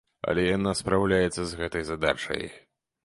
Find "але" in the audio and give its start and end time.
0.29-0.45